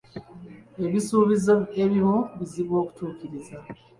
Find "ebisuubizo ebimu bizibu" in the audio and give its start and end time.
0.85-2.73